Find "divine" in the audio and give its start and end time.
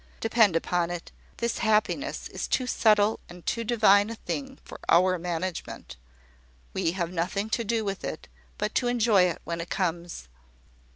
3.63-4.09